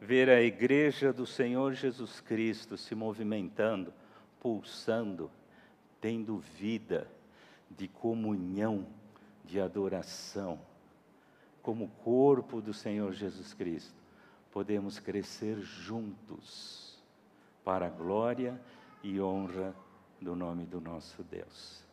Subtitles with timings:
[0.00, 3.92] ver a igreja do Senhor Jesus Cristo se movimentando,
[4.40, 5.30] pulsando,
[6.00, 7.08] tendo vida
[7.70, 8.86] de comunhão,
[9.44, 10.60] de adoração,
[11.62, 13.94] como corpo do Senhor Jesus Cristo,
[14.52, 16.98] podemos crescer juntos
[17.64, 18.58] para a glória
[19.02, 19.74] e honra
[20.20, 21.84] do nome do nosso Deus.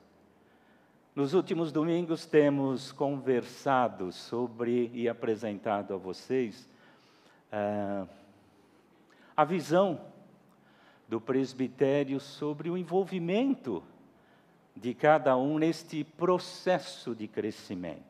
[1.15, 6.67] Nos últimos domingos temos conversado sobre e apresentado a vocês
[7.55, 8.07] uh,
[9.35, 10.01] a visão
[11.07, 13.83] do presbitério sobre o envolvimento
[14.75, 18.04] de cada um neste processo de crescimento.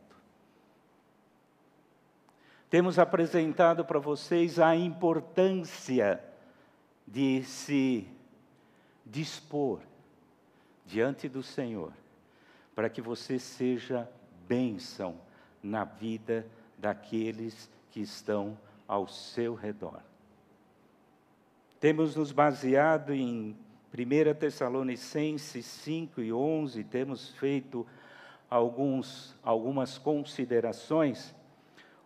[2.70, 6.22] Temos apresentado para vocês a importância
[7.05, 8.08] de se
[9.05, 9.80] dispor
[10.86, 11.94] diante do Senhor,
[12.73, 14.09] para que você seja
[14.48, 15.16] bênção
[15.62, 16.45] na vida
[16.77, 20.02] daqueles que estão ao seu redor.
[21.80, 23.55] Temos nos baseado em
[23.94, 27.86] 1 Tessalonicenses 5 e 11, temos feito
[28.50, 31.33] alguns, algumas considerações,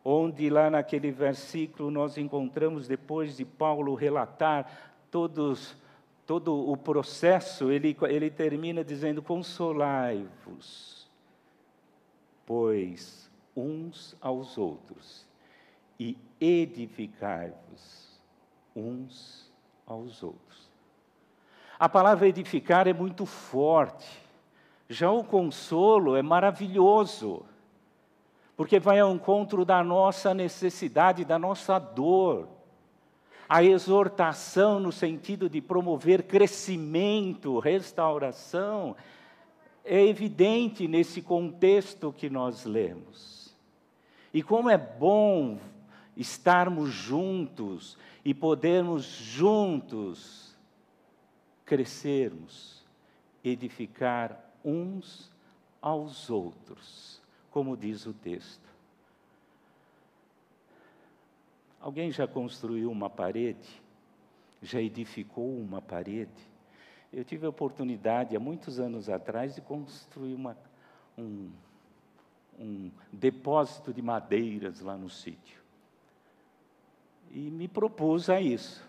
[0.03, 5.75] onde lá naquele versículo nós encontramos, depois de Paulo relatar todos,
[6.25, 11.09] todo o processo, ele, ele termina dizendo: Consolai-vos,
[12.45, 15.28] pois uns aos outros,
[15.99, 18.19] e edificai-vos
[18.75, 19.51] uns
[19.85, 20.69] aos outros.
[21.77, 24.07] A palavra edificar é muito forte.
[24.87, 27.45] Já o consolo é maravilhoso,
[28.55, 32.47] porque vai ao encontro da nossa necessidade, da nossa dor.
[33.47, 38.95] A exortação, no sentido de promover crescimento, restauração,
[39.83, 43.55] é evidente nesse contexto que nós lemos.
[44.33, 45.57] E como é bom
[46.19, 50.53] estarmos juntos e podermos juntos
[51.65, 52.83] crescermos,
[53.41, 55.31] edificar uns
[55.81, 58.67] aos outros, como diz o texto.
[61.79, 63.81] Alguém já construiu uma parede?
[64.61, 66.49] Já edificou uma parede?
[67.13, 70.57] Eu tive a oportunidade, há muitos anos atrás, de construir uma,
[71.17, 71.49] um,
[72.59, 75.68] um depósito de madeiras lá no sítio.
[77.31, 78.83] E me propus a isso.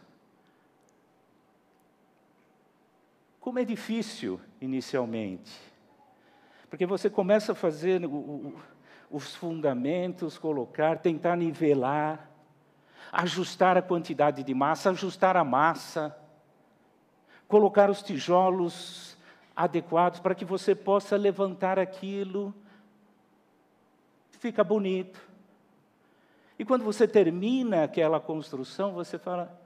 [3.40, 5.50] Como é difícil inicialmente,
[6.68, 8.60] porque você começa a fazer o, o,
[9.10, 12.30] os fundamentos, colocar, tentar nivelar,
[13.10, 16.16] ajustar a quantidade de massa, ajustar a massa,
[17.48, 19.18] colocar os tijolos
[19.56, 22.54] adequados para que você possa levantar aquilo.
[24.30, 25.29] Fica bonito.
[26.60, 29.58] E quando você termina aquela construção, você fala: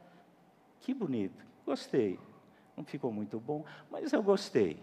[0.79, 2.21] que bonito, gostei.
[2.77, 4.79] Não ficou muito bom, mas eu gostei,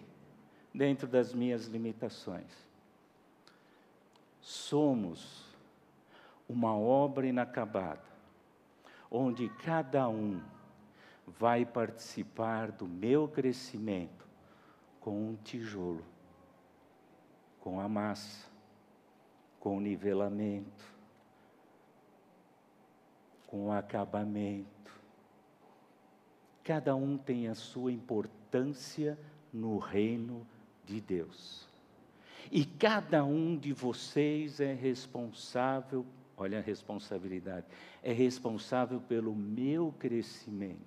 [0.74, 2.52] dentro das minhas limitações.
[4.42, 5.46] Somos
[6.50, 8.04] uma obra inacabada,
[9.10, 10.42] onde cada um
[11.26, 14.28] vai participar do meu crescimento
[15.00, 16.04] com um tijolo,
[17.62, 18.50] com a massa,
[19.62, 20.91] com o nivelamento,
[23.52, 24.82] com acabamento
[26.64, 29.18] Cada um tem a sua importância
[29.52, 30.46] no reino
[30.86, 31.68] de Deus.
[32.52, 36.06] E cada um de vocês é responsável,
[36.38, 37.66] olha a responsabilidade,
[38.04, 40.80] é responsável pelo meu crescimento.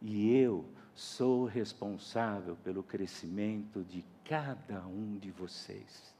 [0.00, 0.64] E eu
[0.94, 6.14] sou responsável pelo crescimento de cada um de vocês.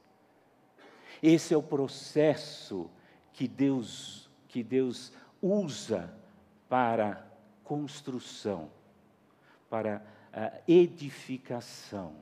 [1.23, 2.89] Esse é o processo
[3.33, 4.26] que Deus,
[4.57, 6.11] que Deus usa
[6.67, 7.23] para
[7.63, 8.71] construção,
[9.69, 10.03] para
[10.33, 12.15] a edificação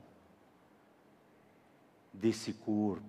[2.12, 3.06] desse corpo,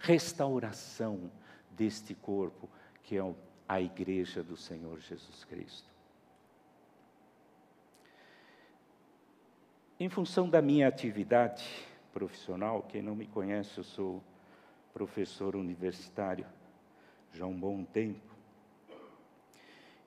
[0.00, 1.30] restauração
[1.70, 2.68] deste corpo
[3.04, 3.34] que é
[3.68, 5.88] a igreja do Senhor Jesus Cristo.
[10.00, 11.64] Em função da minha atividade
[12.12, 14.20] profissional, quem não me conhece, eu sou
[14.92, 16.44] professor universitário
[17.32, 18.33] já há um bom tempo.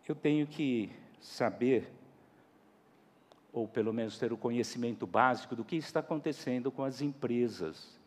[0.07, 0.89] Eu tenho que
[1.19, 1.91] saber,
[3.51, 7.99] ou pelo menos ter o conhecimento básico do que está acontecendo com as empresas.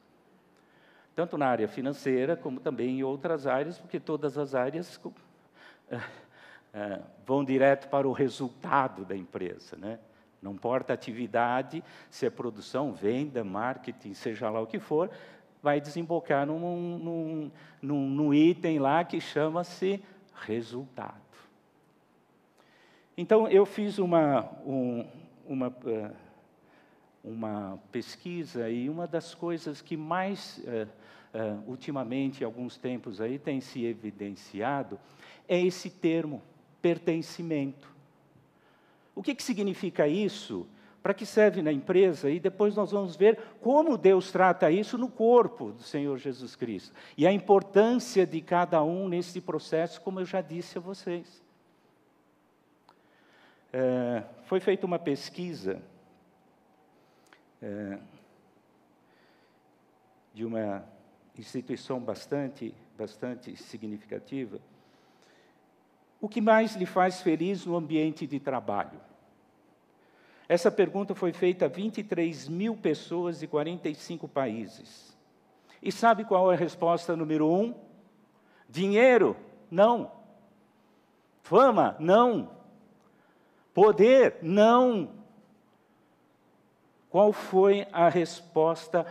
[1.14, 4.98] Tanto na área financeira, como também em outras áreas, porque todas as áreas
[7.26, 9.76] vão direto para o resultado da empresa.
[9.76, 9.98] Né?
[10.40, 15.10] Não importa a atividade, se é produção, venda, marketing, seja lá o que for,
[15.62, 16.58] vai desembocar num,
[16.98, 17.50] num,
[17.82, 20.02] num, num item lá que chama-se
[20.46, 21.29] resultado.
[23.16, 25.06] Então, eu fiz uma, um,
[25.46, 26.10] uma, eh,
[27.22, 30.88] uma pesquisa e uma das coisas que mais, uh,
[31.36, 34.98] uh, ultimamente, alguns tempos aí, tem se evidenciado
[35.50, 36.40] é esse termo,
[36.80, 37.92] pertencimento.
[39.16, 40.64] O que, que significa isso?
[41.02, 42.30] Para que serve na empresa?
[42.30, 46.94] E depois nós vamos ver como Deus trata isso no corpo do Senhor Jesus Cristo.
[47.18, 51.42] E a importância de cada um nesse processo, como eu já disse a vocês.
[53.72, 55.80] É, foi feita uma pesquisa
[57.62, 57.98] é,
[60.34, 60.84] de uma
[61.38, 64.60] instituição bastante, bastante significativa.
[66.20, 69.00] O que mais lhe faz feliz no ambiente de trabalho?
[70.48, 75.16] Essa pergunta foi feita a 23 mil pessoas de 45 países.
[75.80, 77.72] E sabe qual é a resposta número um?
[78.68, 79.36] Dinheiro?
[79.70, 80.10] Não.
[81.42, 81.96] Fama?
[82.00, 82.59] Não.
[83.80, 84.36] Poder?
[84.42, 85.08] Não.
[87.08, 89.06] Qual foi a resposta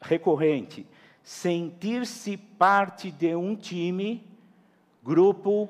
[0.00, 0.84] recorrente?
[1.22, 4.28] Sentir-se parte de um time,
[5.00, 5.68] grupo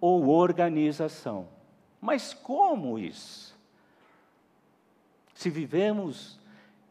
[0.00, 1.46] ou organização.
[2.00, 3.54] Mas como isso?
[5.34, 6.40] Se vivemos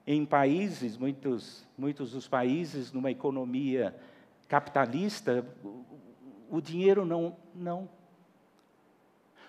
[0.06, 3.96] em países, muitos, muitos dos países, numa economia
[4.48, 5.44] capitalista,
[6.48, 7.90] o dinheiro não, não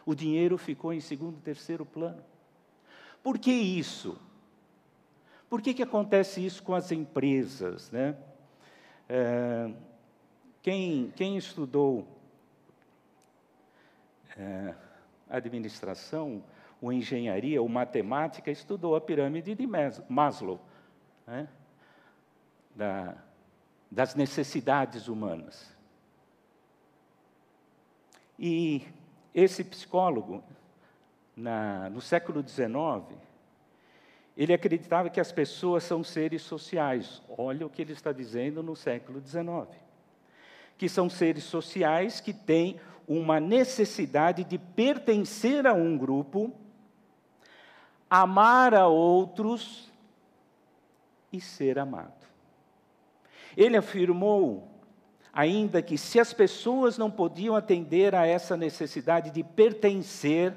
[0.04, 2.22] o dinheiro ficou em segundo, terceiro plano.
[3.22, 4.18] Por que isso?
[5.48, 7.90] Por que, que acontece isso com as empresas?
[7.90, 8.16] Né?
[9.08, 9.70] É,
[10.62, 12.08] quem, quem estudou
[14.36, 14.74] é,
[15.28, 16.42] administração,
[16.80, 19.66] ou engenharia, ou matemática, estudou a pirâmide de
[20.08, 20.60] Maslow,
[21.26, 21.48] né?
[22.74, 23.14] da,
[23.90, 25.70] das necessidades humanas.
[28.38, 28.86] E
[29.34, 30.42] esse psicólogo,
[31.36, 33.18] na, no século XIX,
[34.36, 37.22] ele acreditava que as pessoas são seres sociais.
[37.36, 39.68] Olha o que ele está dizendo no século XIX.
[40.76, 46.52] Que são seres sociais que têm uma necessidade de pertencer a um grupo,
[48.08, 49.90] amar a outros
[51.32, 52.22] e ser amado.
[53.56, 54.71] Ele afirmou
[55.32, 60.52] ainda que se as pessoas não podiam atender a essa necessidade de pertencer,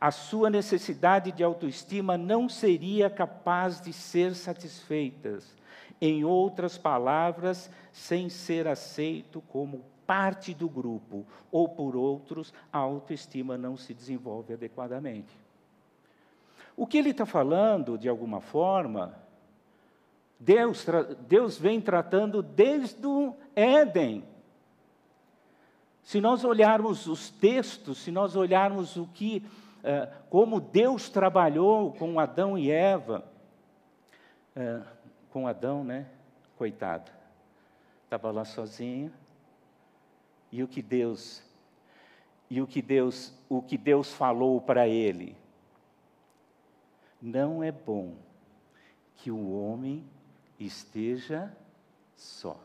[0.00, 5.56] a sua necessidade de autoestima não seria capaz de ser satisfeitas.
[6.00, 13.58] Em outras palavras, sem ser aceito como parte do grupo, ou por outros, a autoestima
[13.58, 15.36] não se desenvolve adequadamente.
[16.76, 19.14] O que ele está falando, de alguma forma,
[20.38, 20.86] Deus,
[21.26, 24.24] Deus vem tratando desde o Éden.
[26.02, 29.44] Se nós olharmos os textos, se nós olharmos o que,
[29.80, 33.24] uh, como Deus trabalhou com Adão e Eva,
[34.56, 34.86] uh,
[35.30, 36.06] com Adão, né?
[36.56, 37.10] Coitado,
[38.04, 39.12] estava lá sozinho.
[40.50, 41.42] E o que Deus,
[42.48, 45.36] e o que Deus, o que Deus falou para ele?
[47.20, 48.14] Não é bom
[49.16, 50.04] que o homem
[50.58, 51.54] esteja
[52.16, 52.58] só.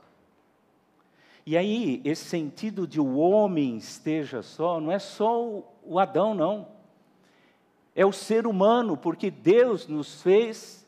[1.45, 6.67] E aí, esse sentido de o homem esteja só, não é só o Adão, não.
[7.95, 10.87] É o ser humano, porque Deus nos fez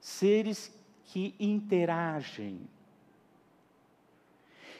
[0.00, 0.72] seres
[1.04, 2.68] que interagem.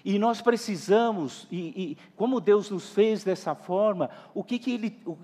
[0.05, 5.03] E nós precisamos, e, e, como Deus nos fez dessa forma, o que, que ele,
[5.05, 5.17] o,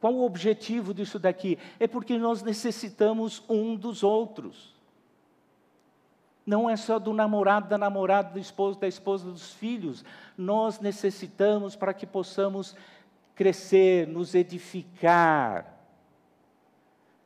[0.00, 1.58] qual o objetivo disso daqui?
[1.78, 4.74] É porque nós necessitamos um dos outros.
[6.46, 10.04] Não é só do namorado, da namorada, do esposo, da esposa, dos filhos.
[10.36, 12.76] Nós necessitamos para que possamos
[13.34, 15.74] crescer, nos edificar,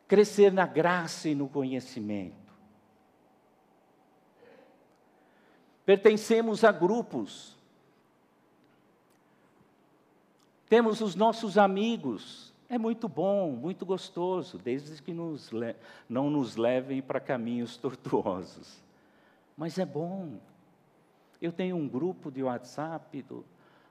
[0.06, 2.47] crescer na graça e no conhecimento.
[5.88, 7.56] Pertencemos a grupos.
[10.68, 12.52] Temos os nossos amigos.
[12.68, 15.50] É muito bom, muito gostoso, desde que nos
[16.06, 18.86] não nos levem para caminhos tortuosos
[19.58, 20.38] mas é bom.
[21.42, 23.44] Eu tenho um grupo de WhatsApp do,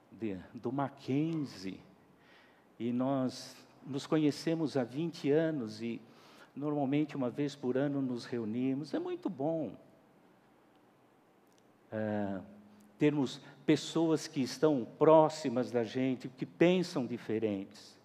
[0.09, 1.77] de, do Mackenzie,
[2.79, 3.53] e nós
[3.85, 5.99] nos conhecemos há 20 anos e
[6.55, 8.93] normalmente uma vez por ano nos reunimos.
[8.93, 9.75] É muito bom
[11.91, 12.39] é,
[12.97, 17.97] termos pessoas que estão próximas da gente, que pensam diferentes.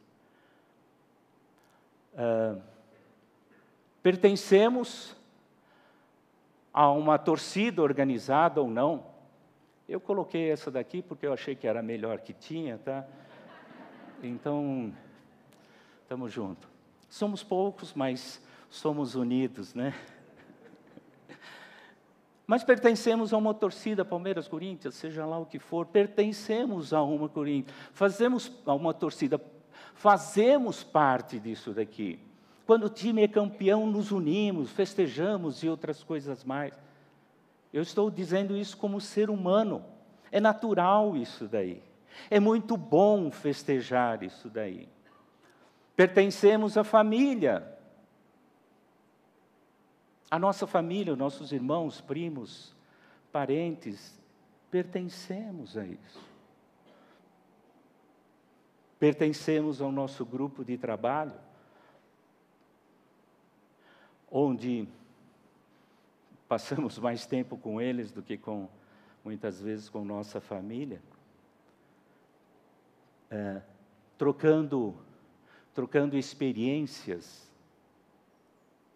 [2.15, 2.57] É,
[4.03, 5.17] pertencemos
[6.73, 9.07] a uma torcida organizada ou não.
[9.89, 13.07] Eu coloquei essa daqui porque eu achei que era a melhor que tinha, tá?
[14.23, 14.93] Então,
[16.03, 16.69] estamos juntos.
[17.09, 19.95] Somos poucos, mas somos unidos, né?
[22.47, 27.29] Mas pertencemos a uma torcida, Palmeiras, Corinthians, seja lá o que for, pertencemos a uma
[27.29, 29.41] Corinthians, fazemos a uma torcida,
[29.95, 32.19] fazemos parte disso daqui.
[32.67, 36.73] Quando o time é campeão, nos unimos, festejamos e outras coisas mais.
[37.73, 39.85] Eu estou dizendo isso como ser humano.
[40.31, 41.83] É natural isso daí.
[42.31, 44.89] É muito bom festejar isso daí.
[45.97, 47.67] Pertencemos à família.
[50.33, 52.75] A nossa família, os nossos irmãos, primos,
[53.31, 54.19] parentes,
[54.71, 56.27] pertencemos a isso.
[58.99, 61.35] Pertencemos ao nosso grupo de trabalho,
[64.31, 64.89] onde
[66.49, 68.71] passamos mais tempo com eles do que com,
[69.23, 71.03] muitas vezes, com nossa família.
[73.31, 73.61] É,
[74.17, 74.97] trocando,
[75.75, 77.52] trocando experiências,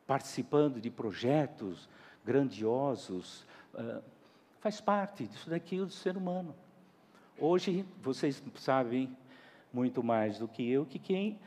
[0.06, 1.88] participando de projetos
[2.24, 3.44] grandiosos,
[3.74, 4.02] uh,
[4.60, 6.54] faz parte disso daqui do ser humano.
[7.38, 9.14] Hoje, vocês sabem
[9.72, 11.38] muito mais do que eu que quem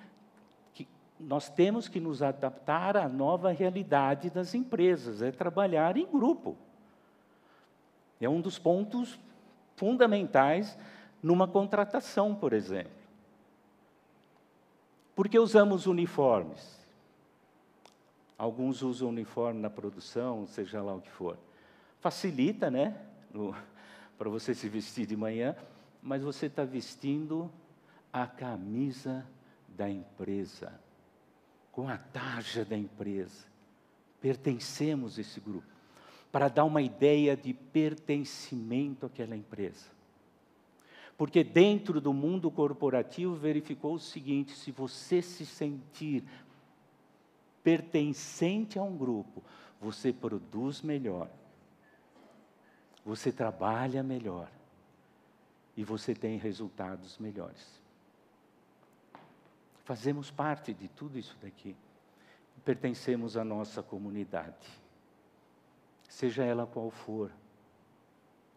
[0.73, 0.87] que
[1.19, 6.55] nós temos que nos adaptar à nova realidade das empresas, é trabalhar em grupo.
[8.21, 9.19] É um dos pontos
[9.75, 10.77] fundamentais
[11.23, 12.91] numa contratação, por exemplo.
[15.15, 16.78] Porque usamos uniformes?
[18.39, 21.37] Alguns usam uniforme na produção, seja lá o que for.
[21.99, 22.95] Facilita, né?
[24.17, 25.53] Para você se vestir de manhã,
[26.01, 27.51] mas você está vestindo
[28.13, 29.27] a camisa
[29.67, 30.79] da empresa,
[31.69, 33.45] com a tarja da empresa.
[34.21, 35.67] Pertencemos a esse grupo,
[36.31, 39.91] para dar uma ideia de pertencimento àquela empresa.
[41.17, 46.23] Porque dentro do mundo corporativo verificou o seguinte: se você se sentir
[47.63, 49.43] pertencente a um grupo,
[49.79, 51.29] você produz melhor,
[53.05, 54.49] você trabalha melhor
[55.75, 57.79] e você tem resultados melhores.
[59.83, 61.75] Fazemos parte de tudo isso daqui.
[62.63, 64.67] Pertencemos à nossa comunidade,
[66.07, 67.31] seja ela qual for.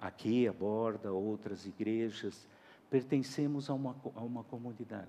[0.01, 2.47] Aqui, a borda, outras igrejas,
[2.91, 5.09] pertencemos a uma, a uma comunidade.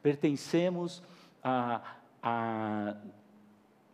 [0.00, 1.02] Pertencemos
[1.42, 2.96] a, a,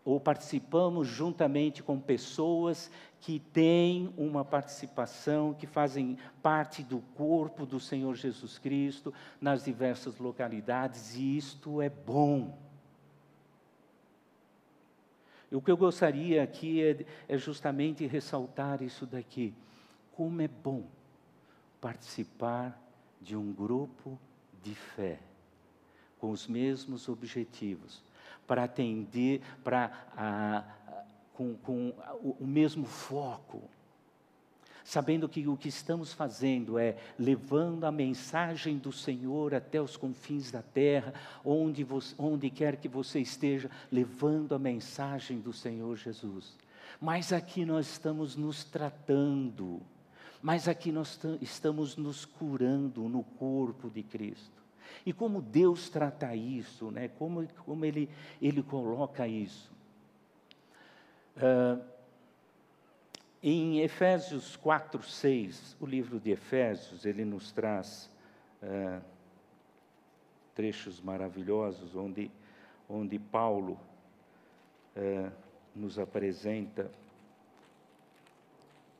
[0.04, 2.90] ou participamos juntamente com pessoas
[3.20, 10.18] que têm uma participação, que fazem parte do corpo do Senhor Jesus Cristo nas diversas
[10.18, 12.56] localidades, e isto é bom.
[15.50, 19.54] O que eu gostaria aqui é, é justamente ressaltar isso daqui.
[20.12, 20.84] Como é bom
[21.80, 22.80] participar
[23.20, 24.18] de um grupo
[24.62, 25.18] de fé,
[26.18, 28.05] com os mesmos objetivos,
[28.46, 30.64] para atender, para ah,
[31.34, 31.92] com, com
[32.40, 33.62] o, mesmo foco,
[34.82, 40.50] sabendo que o que estamos fazendo é levando a mensagem do Senhor até os confins
[40.50, 41.12] da terra,
[41.44, 46.56] onde, você, onde quer que você esteja, levando a mensagem do Senhor Jesus.
[47.00, 49.82] Mas aqui nós estamos nos tratando,
[50.40, 54.65] mas aqui nós estamos nos curando no corpo de Cristo.
[55.04, 57.08] E como Deus trata isso, né?
[57.08, 58.08] como, como ele,
[58.40, 59.70] ele coloca isso.
[61.36, 61.82] Uh,
[63.42, 68.10] em Efésios 4, 6, o livro de Efésios, ele nos traz
[68.62, 69.00] uh,
[70.54, 72.30] trechos maravilhosos onde,
[72.88, 73.78] onde Paulo
[74.96, 75.30] uh,
[75.74, 76.90] nos apresenta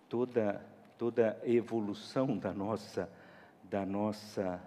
[0.09, 0.65] toda,
[0.99, 3.11] toda a evolução da nossa,
[3.65, 4.61] da nossa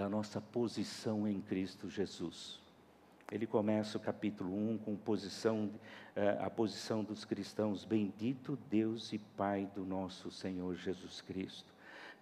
[0.00, 2.58] da nossa posição em Cristo Jesus.
[3.30, 5.70] Ele começa o capítulo 1 com posição,
[6.16, 11.70] eh, a posição dos cristãos, bendito Deus e Pai do nosso Senhor Jesus Cristo.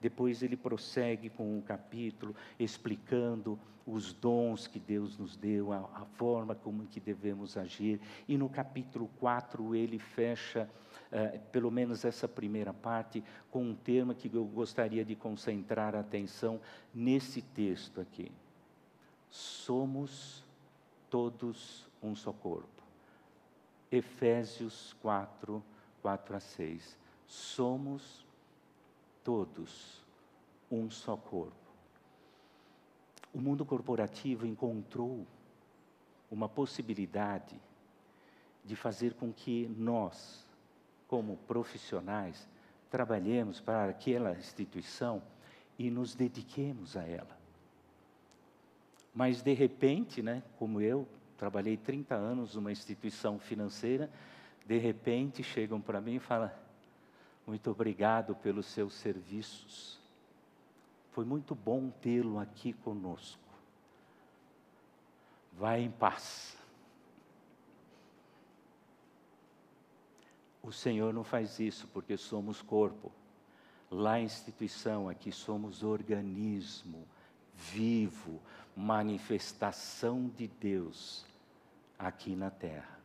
[0.00, 3.56] Depois ele prossegue com um capítulo explicando
[3.86, 8.00] os dons que Deus nos deu, a, a forma como que devemos agir.
[8.26, 10.68] E no capítulo 4 ele fecha
[11.10, 16.00] eh, pelo menos essa primeira parte, com um tema que eu gostaria de concentrar a
[16.00, 16.60] atenção
[16.94, 18.30] nesse texto aqui.
[19.30, 20.44] Somos
[21.10, 22.82] todos um só corpo.
[23.90, 25.62] Efésios 4,
[26.02, 26.98] 4 a 6.
[27.26, 28.26] Somos
[29.24, 30.02] todos
[30.70, 31.54] um só corpo.
[33.32, 35.26] O mundo corporativo encontrou
[36.30, 37.60] uma possibilidade
[38.64, 40.46] de fazer com que nós,
[41.08, 42.46] como profissionais,
[42.90, 45.22] trabalhemos para aquela instituição
[45.78, 47.36] e nos dediquemos a ela.
[49.14, 54.10] Mas de repente, né, como eu, trabalhei 30 anos numa instituição financeira,
[54.66, 56.50] de repente chegam para mim e falam:
[57.48, 59.98] muito obrigado pelos seus serviços.
[61.12, 63.40] Foi muito bom tê-lo aqui conosco.
[65.54, 66.57] Vai em paz.
[70.68, 73.10] O Senhor não faz isso porque somos corpo.
[73.90, 77.06] Lá instituição, aqui somos organismo
[77.54, 78.38] vivo,
[78.76, 81.24] manifestação de Deus
[81.98, 82.98] aqui na terra.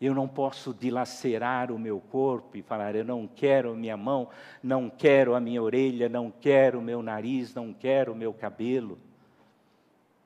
[0.00, 4.28] Eu não posso dilacerar o meu corpo e falar, eu não quero a minha mão,
[4.60, 8.98] não quero a minha orelha, não quero o meu nariz, não quero o meu cabelo.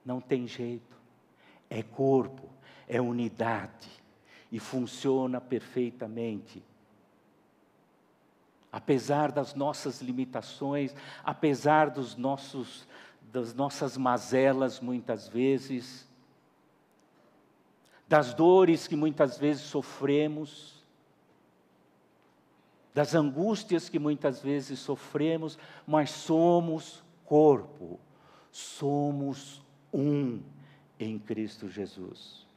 [0.02, 0.96] Não tem jeito.
[1.68, 2.48] É corpo,
[2.88, 3.97] é unidade
[4.50, 6.62] e funciona perfeitamente.
[8.70, 12.86] Apesar das nossas limitações, apesar dos nossos,
[13.32, 16.08] das nossas mazelas muitas vezes,
[18.06, 20.82] das dores que muitas vezes sofremos,
[22.94, 28.00] das angústias que muitas vezes sofremos, mas somos corpo,
[28.50, 29.62] somos
[29.92, 30.42] um
[30.98, 32.47] em Cristo Jesus.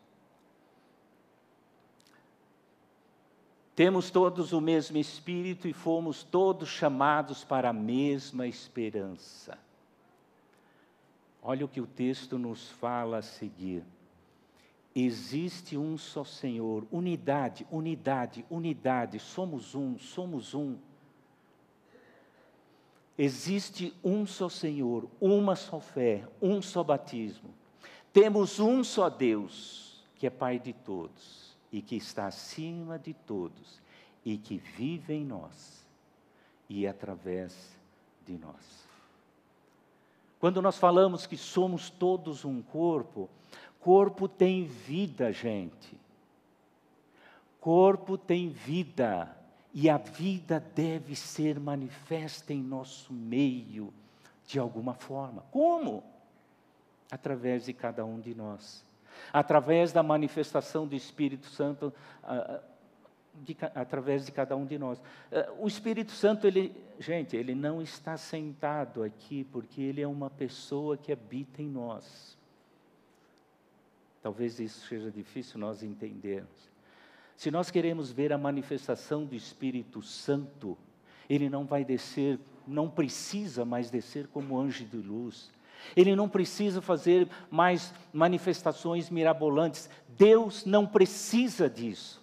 [3.75, 9.57] Temos todos o mesmo Espírito e fomos todos chamados para a mesma esperança.
[11.41, 13.83] Olha o que o texto nos fala a seguir.
[14.93, 20.75] Existe um só Senhor, unidade, unidade, unidade, somos um, somos um.
[23.17, 27.49] Existe um só Senhor, uma só fé, um só batismo.
[28.11, 31.40] Temos um só Deus, que é Pai de todos
[31.71, 33.81] e que está acima de todos
[34.25, 35.85] e que vive em nós
[36.69, 37.75] e através
[38.25, 38.87] de nós.
[40.39, 43.29] Quando nós falamos que somos todos um corpo,
[43.79, 45.99] corpo tem vida, gente.
[47.59, 49.35] Corpo tem vida
[49.73, 53.93] e a vida deve ser manifesta em nosso meio
[54.47, 55.43] de alguma forma.
[55.51, 56.03] Como?
[57.09, 58.83] Através de cada um de nós
[59.31, 61.93] através da manifestação do Espírito Santo,
[63.33, 65.01] de, através de cada um de nós.
[65.31, 70.29] Eh, o Espírito Santo, ele, gente, ele não está sentado aqui porque ele é uma
[70.29, 72.37] pessoa que habita em nós.
[74.21, 76.69] Talvez isso seja difícil nós entendermos.
[77.35, 80.77] Se nós queremos ver a manifestação do Espírito Santo,
[81.27, 85.51] ele não vai descer, não precisa mais descer como anjo de luz.
[85.95, 89.89] Ele não precisa fazer mais manifestações mirabolantes.
[90.09, 92.21] Deus não precisa disso.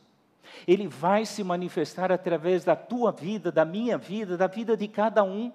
[0.66, 5.22] Ele vai se manifestar através da tua vida, da minha vida, da vida de cada
[5.22, 5.52] um.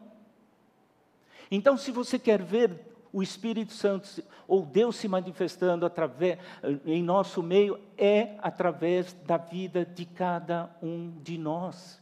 [1.51, 2.79] Então, se você quer ver
[3.11, 6.39] o Espírito Santo ou Deus se manifestando através
[6.83, 12.01] em nosso meio é através da vida de cada um de nós.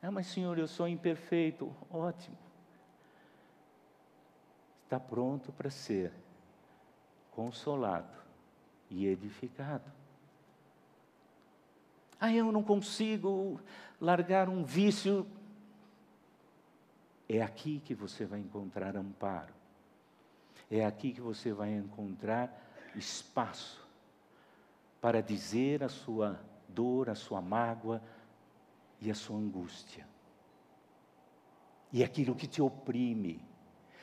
[0.00, 1.70] Ah, mas Senhor, eu sou imperfeito.
[1.90, 2.47] Ótimo
[4.88, 6.10] está pronto para ser
[7.30, 8.16] consolado
[8.88, 9.84] e edificado.
[12.18, 13.60] Ah, eu não consigo
[14.00, 15.26] largar um vício.
[17.28, 19.52] É aqui que você vai encontrar amparo.
[20.70, 22.50] É aqui que você vai encontrar
[22.96, 23.86] espaço
[25.02, 28.02] para dizer a sua dor, a sua mágoa
[29.02, 30.08] e a sua angústia.
[31.92, 33.46] E aquilo que te oprime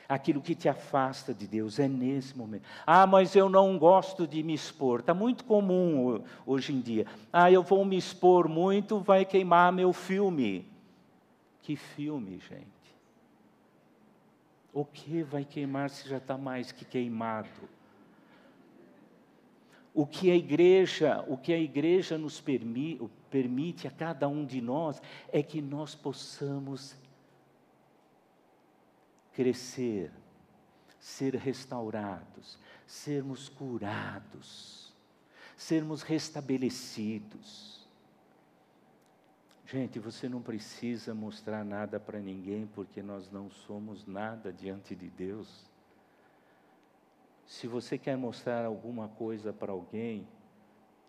[0.08, 2.64] aquilo que te afasta de Deus, é nesse momento.
[2.86, 5.00] Ah, mas eu não gosto de me expor.
[5.00, 7.06] Está muito comum hoje em dia.
[7.32, 10.66] Ah, eu vou me expor muito, vai queimar meu filme.
[11.62, 12.76] Que filme, gente?
[14.72, 17.48] O que vai queimar se já está mais que queimado?
[19.94, 24.60] O que a igreja, o que a igreja nos permite, permite a cada um de
[24.60, 25.00] nós
[25.32, 26.94] é que nós possamos
[29.36, 30.10] crescer,
[30.98, 34.94] ser restaurados, sermos curados,
[35.54, 37.86] sermos restabelecidos.
[39.66, 45.10] Gente, você não precisa mostrar nada para ninguém, porque nós não somos nada diante de
[45.10, 45.70] Deus.
[47.44, 50.26] Se você quer mostrar alguma coisa para alguém,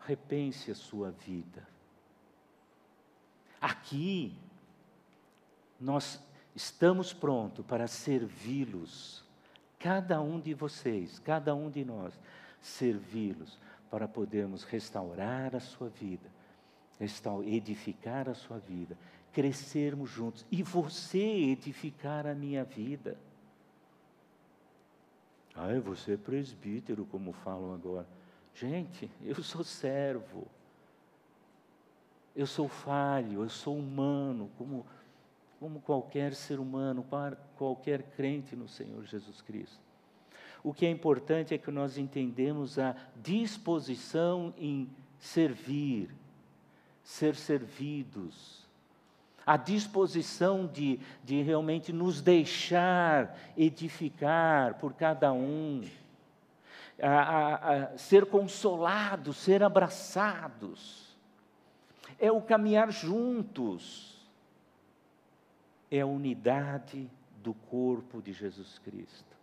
[0.02, 1.66] repense a sua vida.
[3.62, 4.38] Aqui,
[5.80, 6.20] nós
[6.58, 9.24] estamos prontos para servi-los,
[9.78, 12.20] cada um de vocês, cada um de nós,
[12.60, 13.60] servi-los
[13.92, 16.28] para podermos restaurar a sua vida,
[17.46, 18.98] edificar a sua vida,
[19.32, 23.20] crescermos juntos e você edificar a minha vida.
[25.54, 28.08] Ah, você é presbítero, como falam agora.
[28.56, 30.48] Gente, eu sou servo.
[32.36, 34.86] Eu sou falho, eu sou humano, como,
[35.60, 37.06] como qualquer ser humano,
[37.56, 39.80] qualquer crente no Senhor Jesus Cristo.
[40.64, 44.90] O que é importante é que nós entendemos a disposição em
[45.20, 46.14] servir,
[47.04, 48.68] ser servidos,
[49.46, 55.84] a disposição de, de realmente nos deixar edificar por cada um,
[57.02, 61.16] a, a, a ser consolados, ser abraçados,
[62.20, 64.17] é o caminhar juntos,
[65.90, 67.10] é a unidade
[67.44, 69.38] do corpo de Jesus Cristo.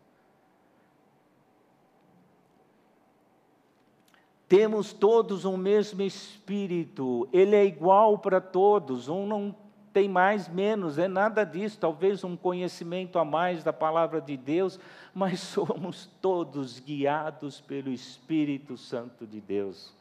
[4.46, 9.56] Temos todos o mesmo Espírito, ele é igual para todos, um não
[9.94, 14.78] tem mais, menos, é nada disso, talvez um conhecimento a mais da palavra de Deus,
[15.14, 19.94] mas somos todos guiados pelo Espírito Santo de Deus.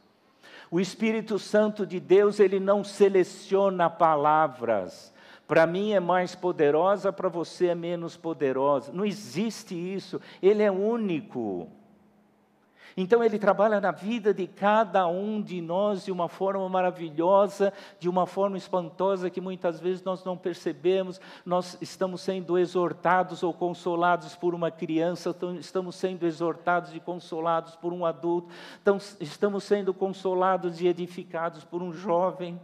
[0.70, 5.13] O Espírito Santo de Deus, ele não seleciona palavras.
[5.46, 8.92] Para mim é mais poderosa, para você é menos poderosa.
[8.92, 10.20] Não existe isso.
[10.42, 11.68] Ele é único.
[12.96, 18.08] Então ele trabalha na vida de cada um de nós de uma forma maravilhosa, de
[18.08, 21.20] uma forma espantosa que muitas vezes nós não percebemos.
[21.44, 27.92] Nós estamos sendo exortados ou consolados por uma criança, estamos sendo exortados e consolados por
[27.92, 28.48] um adulto,
[29.20, 32.60] estamos sendo consolados e edificados por um jovem.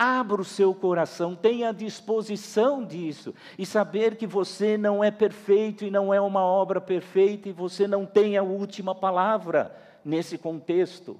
[0.00, 5.90] Abra o seu coração, tenha disposição disso e saber que você não é perfeito e
[5.90, 11.18] não é uma obra perfeita e você não tem a última palavra nesse contexto.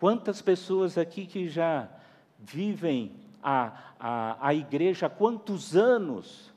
[0.00, 1.86] Quantas pessoas aqui que já
[2.38, 6.54] vivem a, a, a igreja há quantos anos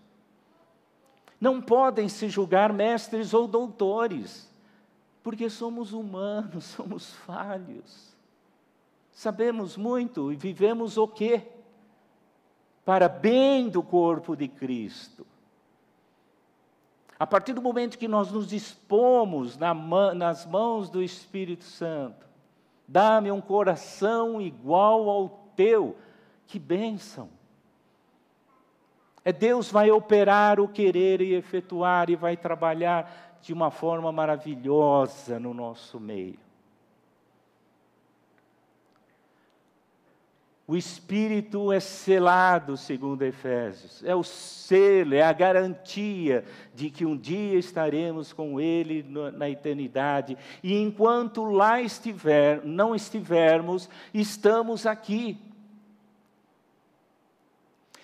[1.42, 4.50] não podem se julgar mestres ou doutores
[5.28, 8.16] porque somos humanos, somos falhos.
[9.12, 11.44] Sabemos muito e vivemos o quê?
[12.86, 15.28] Para bem do corpo de Cristo.
[17.20, 19.74] A partir do momento que nós nos dispomos na,
[20.13, 22.26] nas mãos do Espírito Santo,
[22.88, 25.98] dá-me um coração igual ao teu,
[26.48, 27.28] que bênção!
[29.26, 35.39] É Deus vai operar o querer e efetuar e vai trabalhar de uma forma maravilhosa
[35.39, 36.47] no nosso meio.
[40.69, 46.43] O Espírito é selado, segundo Efésios, é o selo, é a garantia
[46.76, 49.02] de que um dia estaremos com Ele
[49.34, 50.38] na eternidade.
[50.62, 55.38] E enquanto lá estiver, não estivermos, estamos aqui.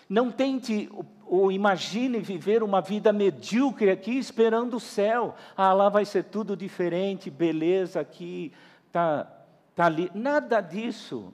[0.08, 0.90] Não tente
[1.26, 5.36] ou imagine viver uma vida medíocre aqui esperando o céu.
[5.56, 8.52] Ah, lá vai ser tudo diferente, beleza aqui,
[8.92, 9.28] tá,
[9.76, 10.12] tá ali.
[10.14, 11.34] Nada disso.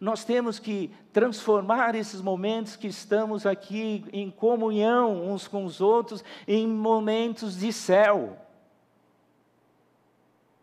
[0.00, 6.22] Nós temos que transformar esses momentos que estamos aqui em comunhão uns com os outros
[6.46, 8.38] em momentos de céu.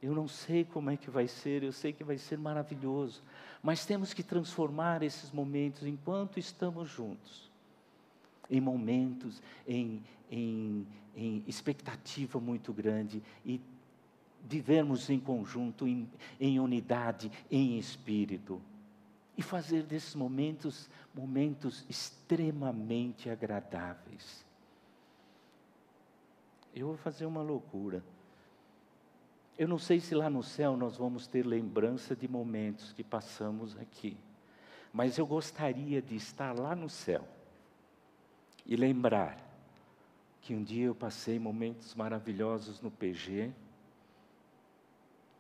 [0.02, 3.24] Eu não sei como é que vai ser, eu sei que vai ser maravilhoso,
[3.62, 7.45] mas temos que transformar esses momentos enquanto estamos juntos
[8.50, 13.60] em momentos, em, em, em expectativa muito grande e
[14.48, 18.62] vivermos em conjunto, em, em unidade, em espírito.
[19.38, 24.46] E fazer desses momentos momentos extremamente agradáveis.
[26.74, 28.04] Eu vou fazer uma loucura.
[29.58, 33.78] Eu não sei se lá no céu nós vamos ter lembrança de momentos que passamos
[33.78, 34.18] aqui,
[34.92, 37.26] mas eu gostaria de estar lá no céu
[38.66, 39.38] e lembrar
[40.42, 43.52] que um dia eu passei momentos maravilhosos no PG,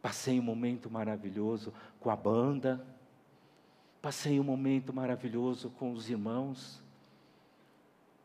[0.01, 2.85] passei um momento maravilhoso com a banda,
[4.01, 6.81] passei um momento maravilhoso com os irmãos.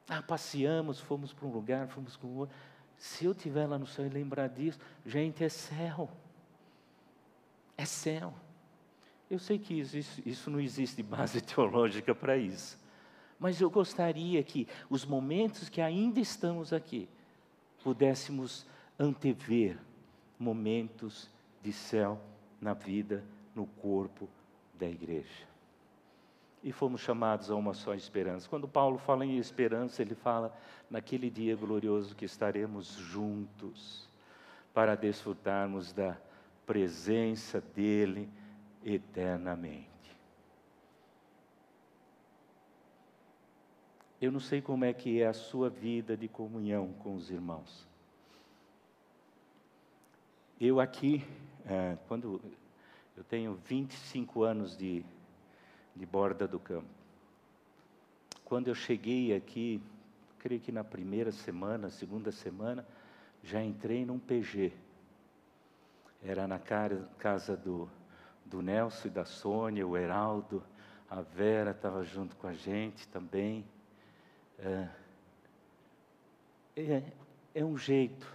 [0.09, 2.57] Ah, passeamos, fomos para um lugar, fomos para o outro.
[2.99, 6.11] Se eu estiver lá no céu e lembrar disso, gente, é céu.
[7.79, 8.35] É céu.
[9.31, 12.79] Eu sei que isso, isso não existe base teológica para isso.
[13.41, 17.09] Mas eu gostaria que os momentos que ainda estamos aqui,
[17.83, 18.67] pudéssemos
[18.99, 19.79] antever
[20.39, 21.31] momentos
[21.63, 22.21] de céu
[22.61, 23.25] na vida,
[23.55, 24.29] no corpo
[24.79, 25.49] da igreja.
[26.63, 28.47] E fomos chamados a uma só esperança.
[28.47, 30.55] Quando Paulo fala em esperança, ele fala
[30.91, 34.07] naquele dia glorioso que estaremos juntos
[34.75, 36.19] para desfrutarmos da
[36.67, 38.29] presença dele
[38.85, 39.90] eternamente.
[44.21, 47.89] Eu não sei como é que é a sua vida de comunhão com os irmãos.
[50.61, 51.25] Eu aqui,
[51.65, 52.39] é, quando
[53.17, 55.03] eu tenho 25 anos de,
[55.97, 56.89] de borda do campo,
[58.45, 59.81] quando eu cheguei aqui,
[60.39, 62.87] creio que na primeira semana, segunda semana,
[63.43, 64.71] já entrei num PG.
[66.23, 67.89] Era na casa do,
[68.45, 70.63] do Nelson e da Sônia, o Heraldo,
[71.09, 73.65] a Vera estava junto com a gente também.
[74.63, 74.89] É,
[76.77, 77.03] é,
[77.55, 78.27] é um jeito,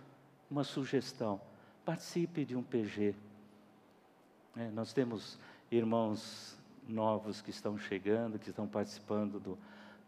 [0.49, 1.39] uma sugestão.
[1.85, 3.13] Participe de um PG.
[4.57, 5.38] É, nós temos
[5.69, 6.57] irmãos
[6.88, 9.57] novos que estão chegando, que estão participando do,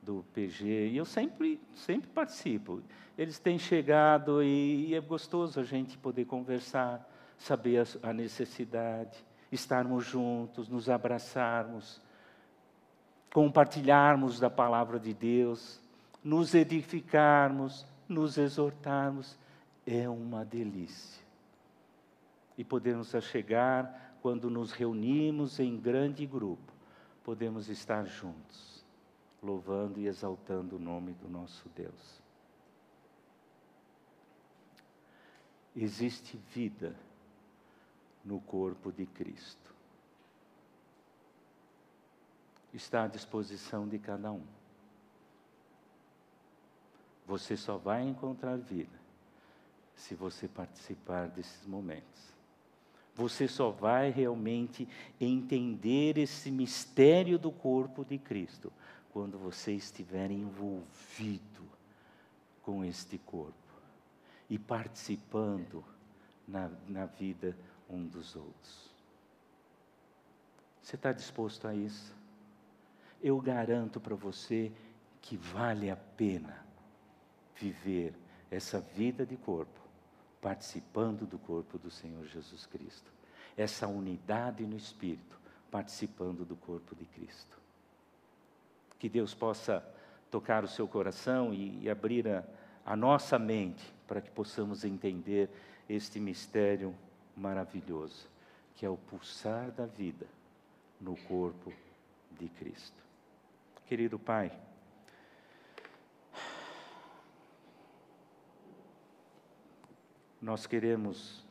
[0.01, 2.81] do PG, e eu sempre, sempre participo.
[3.17, 9.23] Eles têm chegado e, e é gostoso a gente poder conversar, saber a, a necessidade,
[9.51, 12.01] estarmos juntos, nos abraçarmos,
[13.31, 15.79] compartilharmos da palavra de Deus,
[16.27, 19.39] nos edificarmos, nos exortarmos,
[19.85, 21.23] é uma delícia.
[22.57, 26.73] E podemos chegar quando nos reunimos em grande grupo,
[27.23, 28.85] podemos estar juntos,
[29.41, 32.21] louvando e exaltando o nome do nosso Deus.
[35.73, 36.93] Existe vida
[38.25, 39.73] no corpo de Cristo.
[42.73, 44.56] Está à disposição de cada um.
[47.27, 48.97] Você só vai encontrar vida
[49.93, 52.33] se você participar desses momentos.
[53.13, 54.87] Você só vai realmente
[55.19, 58.71] entender esse mistério do corpo de Cristo
[59.11, 61.67] quando você estiver envolvido
[62.61, 63.53] com este corpo
[64.49, 65.83] e participando
[66.47, 67.57] na, na vida
[67.89, 68.89] um dos outros.
[70.81, 72.15] Você está disposto a isso?
[73.21, 74.71] Eu garanto para você
[75.21, 76.66] que vale a pena
[77.59, 78.13] viver
[78.49, 79.79] essa vida de corpo,
[80.41, 83.11] participando do corpo do Senhor Jesus Cristo.
[83.55, 85.39] Essa unidade no Espírito,
[85.69, 87.57] participando do corpo de Cristo.
[88.99, 89.83] Que Deus possa
[90.29, 92.43] tocar o seu coração e, e abrir a,
[92.85, 95.49] a nossa mente para que possamos entender
[95.89, 96.95] este mistério
[97.35, 98.27] maravilhoso,
[98.75, 100.25] que é o pulsar da vida
[100.99, 101.71] no corpo
[102.39, 103.01] de Cristo.
[103.87, 104.51] Querido Pai,
[110.47, 111.45] nós queremos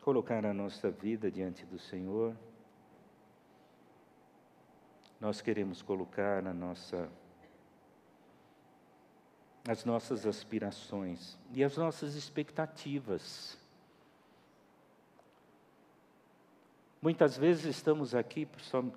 [0.00, 2.34] colocar a nossa vida diante do Senhor,
[5.20, 7.08] nós queremos colocar a nossa
[9.68, 13.56] as nossas aspirações e as nossas expectativas.
[17.00, 18.48] Muitas vezes estamos aqui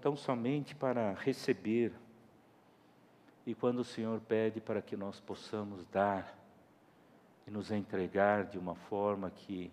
[0.01, 1.93] tão somente para receber,
[3.45, 6.35] e quando o Senhor pede para que nós possamos dar
[7.47, 9.71] e nos entregar de uma forma que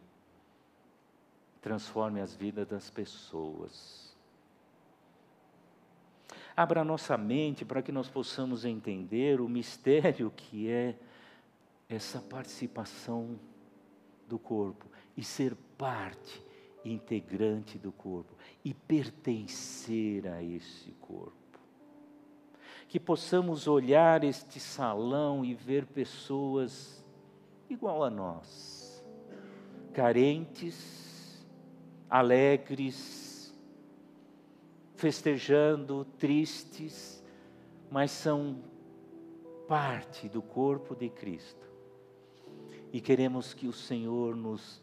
[1.60, 4.14] transforme as vidas das pessoas.
[6.54, 10.94] Abra nossa mente para que nós possamos entender o mistério que é
[11.88, 13.38] essa participação
[14.28, 16.42] do corpo e ser parte
[16.84, 21.41] integrante do corpo e pertencer a esse corpo.
[22.92, 27.02] Que possamos olhar este salão e ver pessoas
[27.70, 29.02] igual a nós,
[29.94, 31.42] carentes,
[32.10, 33.58] alegres,
[34.94, 37.24] festejando, tristes,
[37.90, 38.58] mas são
[39.66, 41.66] parte do corpo de Cristo.
[42.92, 44.82] E queremos que o Senhor nos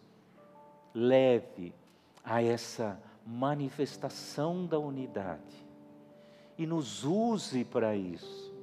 [0.96, 1.76] leve
[2.24, 5.69] a essa manifestação da unidade
[6.60, 8.54] e nos use para isso.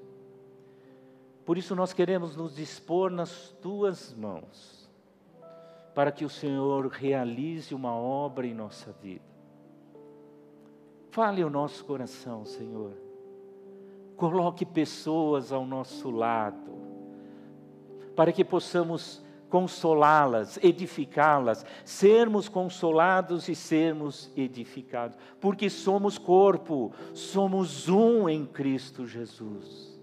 [1.47, 4.87] Por isso nós queremos nos dispor nas tuas mãos,
[5.95, 9.25] para que o Senhor realize uma obra em nossa vida.
[11.11, 12.93] Fale o nosso coração, Senhor.
[14.15, 16.77] Coloque pessoas ao nosso lado,
[18.15, 28.29] para que possamos consolá-las, edificá-las, sermos consolados e sermos edificados, porque somos corpo, somos um
[28.29, 29.97] em Cristo Jesus.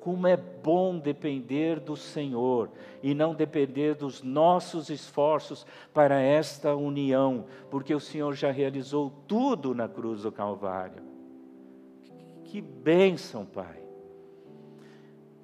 [0.00, 2.70] Como é bom depender do Senhor
[3.02, 9.74] e não depender dos nossos esforços para esta união, porque o Senhor já realizou tudo
[9.74, 11.02] na cruz do Calvário.
[12.44, 13.85] Que bênção, Pai.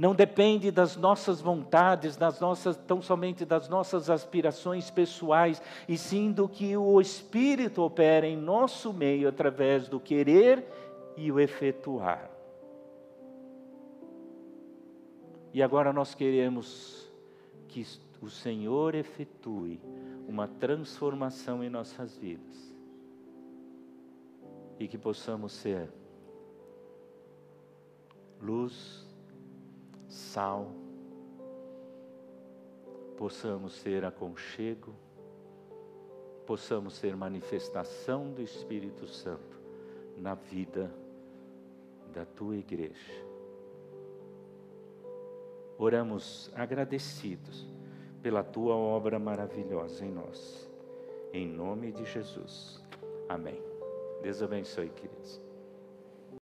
[0.03, 6.33] Não depende das nossas vontades, das nossas, tão somente das nossas aspirações pessoais, e sim
[6.33, 10.67] do que o Espírito opera em nosso meio através do querer
[11.17, 12.29] e o efetuar.
[15.55, 17.09] E agora nós queremos
[17.69, 17.87] que
[18.21, 19.81] o Senhor efetue
[20.27, 22.75] uma transformação em nossas vidas
[24.81, 25.89] e que possamos ser
[28.41, 29.12] luz,
[30.13, 30.71] sal,
[33.17, 34.95] possamos ser aconchego,
[36.47, 39.59] possamos ser manifestação do Espírito Santo
[40.19, 40.93] na vida
[42.13, 43.25] da tua igreja.
[45.79, 47.67] Oramos agradecidos
[48.21, 50.71] pela tua obra maravilhosa em nós.
[51.33, 52.83] Em nome de Jesus.
[53.29, 53.61] Amém.
[54.23, 55.52] Deus abençoe, queridos.